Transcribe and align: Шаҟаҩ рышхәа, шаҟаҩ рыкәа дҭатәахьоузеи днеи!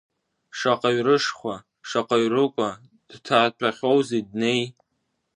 Шаҟаҩ 0.57 0.97
рышхәа, 1.05 1.55
шаҟаҩ 1.87 2.25
рыкәа 2.33 2.69
дҭатәахьоузеи 3.09 4.23
днеи! 4.29 4.63